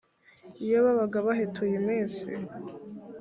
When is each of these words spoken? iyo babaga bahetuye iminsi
iyo 0.63 0.77
babaga 0.85 1.17
bahetuye 1.27 1.73
iminsi 1.81 2.25